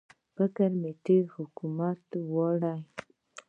[0.35, 2.81] فکر مې تېر حکومت ته ولاړی.